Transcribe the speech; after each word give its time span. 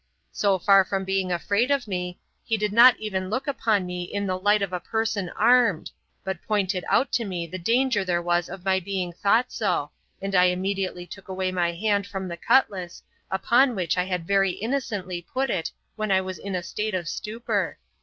So 0.31 0.57
far 0.57 0.83
from 0.83 1.05
being 1.05 1.31
afraid 1.31 1.69
of 1.69 1.87
me, 1.87 2.17
he 2.43 2.57
did 2.57 2.73
not 2.73 2.99
even 2.99 3.29
look 3.29 3.45
upon 3.45 3.85
me 3.85 4.01
in 4.01 4.25
the 4.25 4.35
light 4.39 4.63
of 4.63 4.73
a 4.73 4.79
person 4.79 5.29
armed, 5.35 5.91
but 6.23 6.41
pointed 6.47 6.83
out 6.89 7.11
to 7.11 7.23
me 7.23 7.45
the 7.45 7.59
danger 7.59 8.03
there 8.03 8.19
was 8.19 8.49
of 8.49 8.65
my 8.65 8.79
being 8.79 9.13
thought 9.13 9.51
so, 9.51 9.91
and 10.19 10.33
I 10.33 10.45
immediately 10.45 11.05
took 11.05 11.27
away 11.27 11.51
my 11.51 11.71
hand 11.73 12.07
from 12.07 12.27
the 12.27 12.35
cutlass, 12.35 13.03
upon 13.29 13.75
which 13.75 13.95
I 13.95 14.05
had 14.05 14.25
very 14.25 14.53
innocently 14.53 15.21
put 15.21 15.51
it 15.51 15.71
when 15.95 16.11
I 16.11 16.19
was 16.21 16.39
in 16.39 16.55
a 16.55 16.63
state 16.63 16.95
of 16.95 17.07
stupor. 17.07 17.77